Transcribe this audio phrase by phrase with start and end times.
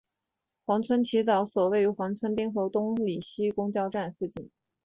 [0.65, 3.19] 黄村祈祷所位于黄村滨河东里
[3.55, 4.49] 公交站附近。